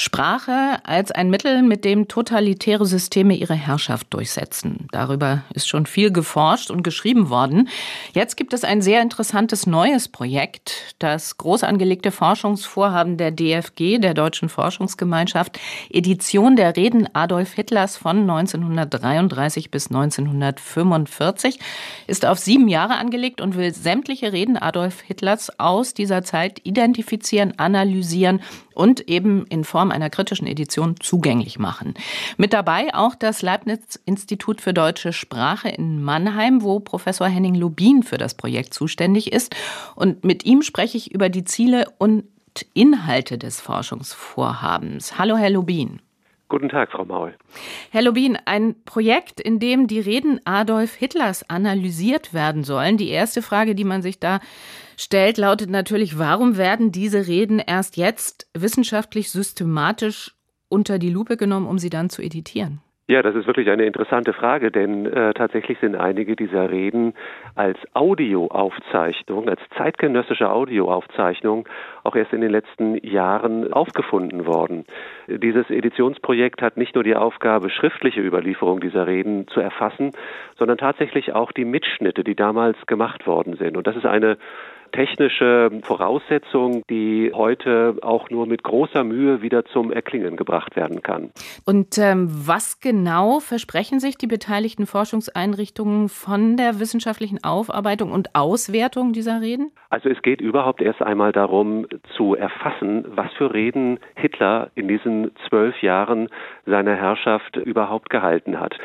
[0.00, 4.88] Sprache als ein Mittel, mit dem totalitäre Systeme ihre Herrschaft durchsetzen.
[4.92, 7.68] Darüber ist schon viel geforscht und geschrieben worden.
[8.14, 14.14] Jetzt gibt es ein sehr interessantes neues Projekt, das groß angelegte Forschungsvorhaben der DFG, der
[14.14, 21.58] Deutschen Forschungsgemeinschaft, Edition der Reden Adolf Hitlers von 1933 bis 1945,
[22.06, 27.58] ist auf sieben Jahre angelegt und will sämtliche Reden Adolf Hitlers aus dieser Zeit identifizieren,
[27.58, 28.40] analysieren
[28.80, 31.92] und eben in Form einer kritischen Edition zugänglich machen.
[32.38, 38.16] Mit dabei auch das Leibniz-Institut für deutsche Sprache in Mannheim, wo Professor Henning Lubin für
[38.16, 39.54] das Projekt zuständig ist.
[39.96, 42.24] Und mit ihm spreche ich über die Ziele und
[42.72, 45.18] Inhalte des Forschungsvorhabens.
[45.18, 46.00] Hallo, Herr Lubin.
[46.48, 47.36] Guten Tag, Frau Maul.
[47.90, 52.96] Herr Lubin, ein Projekt, in dem die Reden Adolf Hitlers analysiert werden sollen.
[52.96, 54.40] Die erste Frage, die man sich da
[55.00, 60.34] stellt, lautet natürlich, warum werden diese Reden erst jetzt wissenschaftlich systematisch
[60.68, 62.80] unter die Lupe genommen, um sie dann zu editieren?
[63.10, 67.14] Ja, das ist wirklich eine interessante Frage, denn äh, tatsächlich sind einige dieser Reden
[67.56, 71.68] als Audioaufzeichnung, als zeitgenössische Audioaufzeichnung
[72.04, 74.84] auch erst in den letzten Jahren aufgefunden worden.
[75.26, 80.12] Dieses Editionsprojekt hat nicht nur die Aufgabe, schriftliche Überlieferung dieser Reden zu erfassen,
[80.56, 83.76] sondern tatsächlich auch die Mitschnitte, die damals gemacht worden sind.
[83.76, 84.38] Und das ist eine
[84.90, 91.30] technische Voraussetzung, die heute auch nur mit großer Mühe wieder zum Erklingen gebracht werden kann.
[91.64, 99.12] Und ähm, was genau versprechen sich die beteiligten Forschungseinrichtungen von der wissenschaftlichen Aufarbeitung und Auswertung
[99.12, 99.72] dieser Reden?
[99.90, 105.30] Also es geht überhaupt erst einmal darum zu erfassen, was für Reden Hitler in diesen
[105.48, 106.28] zwölf Jahren
[106.66, 108.76] seiner Herrschaft überhaupt gehalten hat.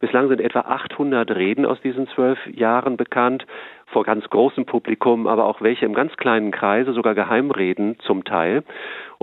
[0.00, 3.46] Bislang sind etwa 800 Reden aus diesen zwölf Jahren bekannt
[3.86, 8.64] vor ganz großem Publikum, aber auch welche im ganz kleinen Kreise, sogar Geheimreden zum Teil.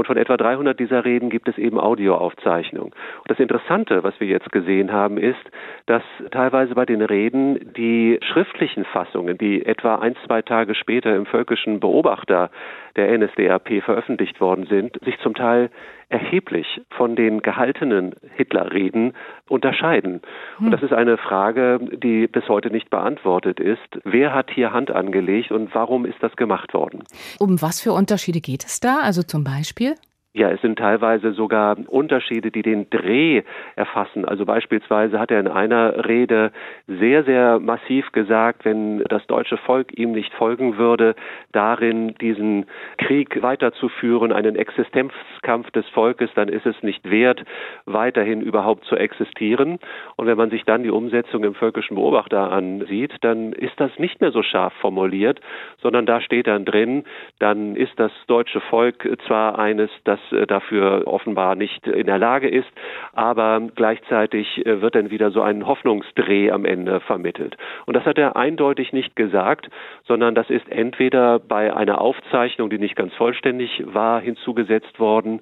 [0.00, 2.92] Und von etwa 300 dieser Reden gibt es eben Audioaufzeichnungen.
[2.92, 5.36] Und das Interessante, was wir jetzt gesehen haben, ist,
[5.84, 11.26] dass teilweise bei den Reden die schriftlichen Fassungen, die etwa ein, zwei Tage später im
[11.26, 12.50] Völkischen Beobachter
[12.96, 15.68] der NSDAP veröffentlicht worden sind, sich zum Teil
[16.10, 19.14] erheblich von den gehaltenen Hitlerreden
[19.48, 20.20] unterscheiden.
[20.58, 20.70] Und hm.
[20.72, 23.78] das ist eine Frage, die bis heute nicht beantwortet ist.
[24.04, 27.04] Wer hat hier Hand angelegt und warum ist das gemacht worden?
[27.38, 28.98] Um was für Unterschiede geht es da?
[29.02, 29.89] Also zum Beispiel?
[30.32, 33.42] Ja, es sind teilweise sogar Unterschiede, die den Dreh
[33.74, 34.24] erfassen.
[34.24, 36.52] Also beispielsweise hat er in einer Rede
[36.86, 41.16] sehr, sehr massiv gesagt, wenn das deutsche Volk ihm nicht folgen würde,
[41.50, 42.66] darin diesen
[42.98, 47.42] Krieg weiterzuführen, einen Existenzkampf des Volkes, dann ist es nicht wert,
[47.86, 49.80] weiterhin überhaupt zu existieren.
[50.14, 54.20] Und wenn man sich dann die Umsetzung im völkischen Beobachter ansieht, dann ist das nicht
[54.20, 55.40] mehr so scharf formuliert,
[55.82, 57.02] sondern da steht dann drin,
[57.40, 62.18] dann ist das deutsche Volk zwar eines, das das äh, dafür offenbar nicht in der
[62.18, 62.68] Lage ist,
[63.12, 67.56] aber gleichzeitig äh, wird dann wieder so ein Hoffnungsdreh am Ende vermittelt.
[67.86, 69.68] Und das hat er eindeutig nicht gesagt,
[70.06, 75.40] sondern das ist entweder bei einer Aufzeichnung, die nicht ganz vollständig war, hinzugesetzt worden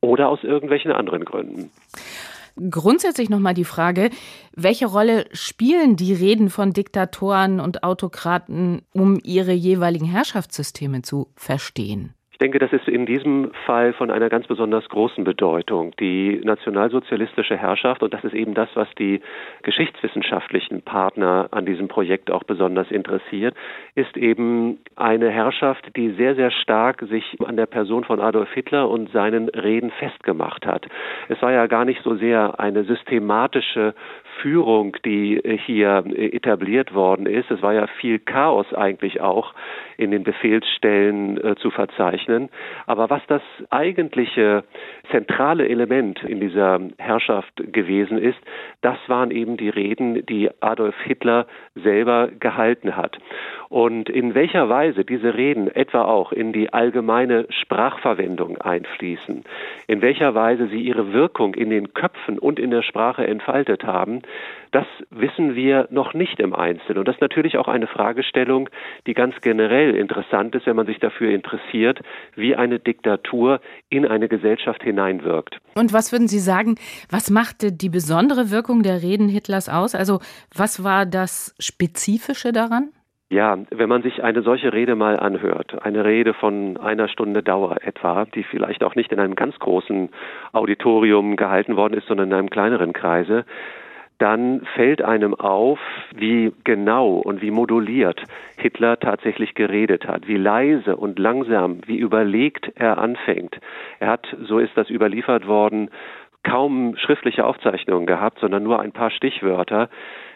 [0.00, 1.70] oder aus irgendwelchen anderen Gründen.
[2.70, 4.10] Grundsätzlich nochmal die Frage,
[4.54, 12.14] welche Rolle spielen die Reden von Diktatoren und Autokraten, um ihre jeweiligen Herrschaftssysteme zu verstehen?
[12.40, 15.92] Ich denke, das ist in diesem Fall von einer ganz besonders großen Bedeutung.
[16.00, 19.20] Die nationalsozialistische Herrschaft, und das ist eben das, was die
[19.62, 23.54] geschichtswissenschaftlichen Partner an diesem Projekt auch besonders interessiert,
[23.94, 28.88] ist eben eine Herrschaft, die sehr, sehr stark sich an der Person von Adolf Hitler
[28.88, 30.86] und seinen Reden festgemacht hat.
[31.28, 33.92] Es war ja gar nicht so sehr eine systematische
[34.42, 37.50] Führung, die hier etabliert worden ist.
[37.50, 39.54] Es war ja viel Chaos eigentlich auch
[39.96, 42.48] in den Befehlsstellen äh, zu verzeichnen.
[42.86, 44.64] Aber was das eigentliche
[45.10, 48.38] zentrale Element in dieser Herrschaft gewesen ist,
[48.80, 53.18] das waren eben die Reden, die Adolf Hitler selber gehalten hat.
[53.70, 59.44] Und in welcher Weise diese Reden etwa auch in die allgemeine Sprachverwendung einfließen,
[59.86, 64.22] in welcher Weise sie ihre Wirkung in den Köpfen und in der Sprache entfaltet haben,
[64.72, 66.98] das wissen wir noch nicht im Einzelnen.
[66.98, 68.68] Und das ist natürlich auch eine Fragestellung,
[69.06, 72.00] die ganz generell interessant ist, wenn man sich dafür interessiert,
[72.34, 75.60] wie eine Diktatur in eine Gesellschaft hineinwirkt.
[75.76, 76.74] Und was würden Sie sagen,
[77.08, 79.94] was machte die besondere Wirkung der Reden Hitlers aus?
[79.94, 80.18] Also
[80.52, 82.88] was war das Spezifische daran?
[83.32, 87.76] Ja, wenn man sich eine solche Rede mal anhört, eine Rede von einer Stunde Dauer
[87.80, 90.08] etwa, die vielleicht auch nicht in einem ganz großen
[90.52, 93.44] Auditorium gehalten worden ist, sondern in einem kleineren Kreise,
[94.18, 95.78] dann fällt einem auf,
[96.12, 98.20] wie genau und wie moduliert
[98.56, 103.60] Hitler tatsächlich geredet hat, wie leise und langsam, wie überlegt er anfängt.
[104.00, 105.88] Er hat, so ist das überliefert worden,
[106.42, 109.88] kaum schriftliche Aufzeichnungen gehabt, sondern nur ein paar Stichwörter,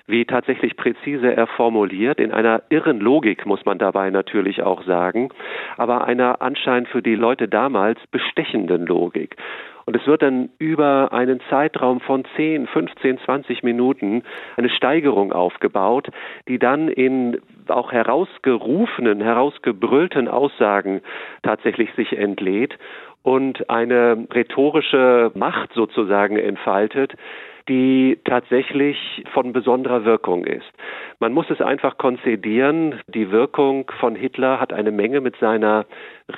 [0.07, 5.31] wie tatsächlich präzise er formuliert, in einer irren Logik muss man dabei natürlich auch sagen,
[5.77, 9.37] aber einer anscheinend für die Leute damals bestechenden Logik.
[9.87, 14.23] Und es wird dann über einen Zeitraum von 10, 15, 20 Minuten
[14.57, 16.09] eine Steigerung aufgebaut,
[16.49, 21.03] die dann in auch herausgerufenen, herausgebrüllten Aussagen
[21.43, 22.79] tatsächlich sich entlädt
[23.23, 27.15] und eine rhetorische Macht sozusagen entfaltet,
[27.69, 30.67] die tatsächlich von besonderer Wirkung ist.
[31.19, 35.87] Man muss es einfach konzedieren, die Wirkung von Hitler hat eine Menge mit seiner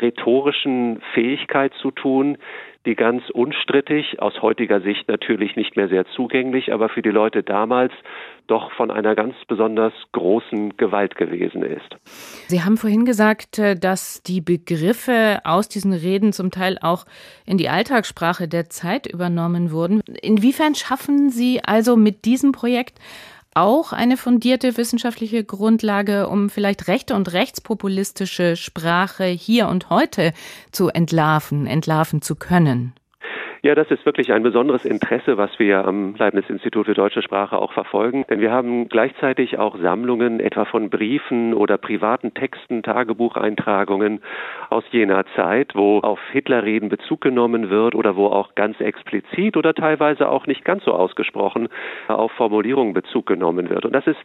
[0.01, 2.39] rhetorischen Fähigkeit zu tun,
[2.87, 7.43] die ganz unstrittig, aus heutiger Sicht natürlich nicht mehr sehr zugänglich, aber für die Leute
[7.43, 7.93] damals
[8.47, 11.97] doch von einer ganz besonders großen Gewalt gewesen ist.
[12.47, 17.05] Sie haben vorhin gesagt, äh, dass die Begriffe aus diesen Reden zum Teil auch
[17.45, 20.01] in die Alltagssprache der Zeit übernommen wurden.
[20.23, 23.01] Inwiefern schaffen Sie also mit diesem Projekt
[23.57, 30.33] auch eine fundierte wissenschaftliche Grundlage, um vielleicht rechte und rechtspopulistische Sprache hier und heute
[30.73, 32.93] zu entlarven, entlarven zu können?
[33.67, 37.73] Ja, das ist wirklich ein besonderes Interesse, was wir am Leibniz-Institut für deutsche Sprache auch
[37.73, 38.25] verfolgen.
[38.31, 44.21] Denn wir haben gleichzeitig auch Sammlungen etwa von Briefen oder privaten Texten, Tagebucheintragungen
[44.71, 49.75] aus jener Zeit, wo auf Hitlerreden Bezug genommen wird oder wo auch ganz explizit oder
[49.75, 51.69] teilweise auch nicht ganz so ausgesprochen
[52.07, 53.85] auf Formulierungen Bezug genommen wird.
[53.85, 54.21] Und das ist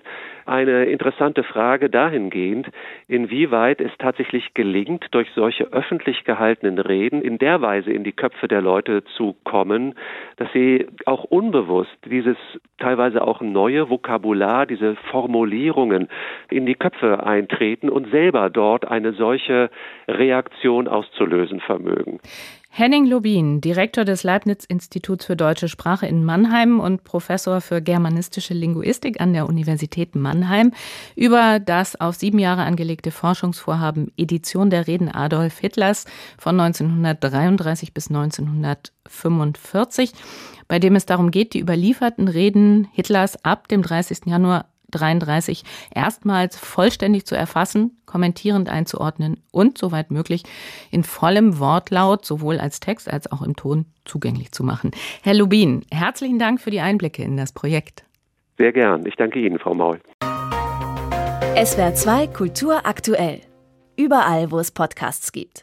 [0.45, 2.67] eine interessante Frage dahingehend,
[3.07, 8.47] inwieweit es tatsächlich gelingt, durch solche öffentlich gehaltenen Reden in der Weise in die Köpfe
[8.47, 9.95] der Leute zu kommen,
[10.37, 12.37] dass sie auch unbewusst dieses
[12.77, 16.07] teilweise auch neue Vokabular, diese Formulierungen
[16.49, 19.69] in die Köpfe eintreten und selber dort eine solche
[20.07, 22.19] Reaktion auszulösen vermögen.
[22.73, 29.19] Henning Lubin, Direktor des Leibniz-Instituts für deutsche Sprache in Mannheim und Professor für germanistische Linguistik
[29.19, 30.71] an der Universität Mannheim,
[31.17, 36.05] über das auf sieben Jahre angelegte Forschungsvorhaben Edition der Reden Adolf Hitlers
[36.37, 40.13] von 1933 bis 1945,
[40.69, 44.27] bei dem es darum geht, die überlieferten Reden Hitlers ab dem 30.
[44.27, 50.43] Januar 33 erstmals vollständig zu erfassen, kommentierend einzuordnen und, soweit möglich,
[50.91, 54.91] in vollem Wortlaut sowohl als Text als auch im Ton zugänglich zu machen.
[55.23, 58.03] Herr Lubin, herzlichen Dank für die Einblicke in das Projekt.
[58.57, 59.05] Sehr gern.
[59.05, 59.99] Ich danke Ihnen, Frau Maul.
[61.63, 63.41] SWR 2 Kultur aktuell.
[63.97, 65.59] Überall, wo es Podcasts gibt.